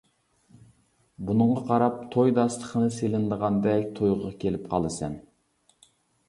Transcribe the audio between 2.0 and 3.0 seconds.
توي داستىخىنى